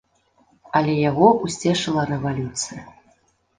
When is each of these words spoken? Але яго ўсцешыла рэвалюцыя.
Але 0.79 0.95
яго 1.09 1.27
ўсцешыла 1.45 2.09
рэвалюцыя. 2.15 2.81